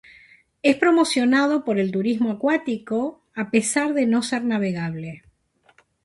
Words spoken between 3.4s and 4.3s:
pesar de no